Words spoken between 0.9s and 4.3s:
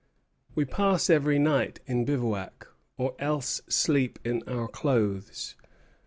every night in bivouac, or else sleep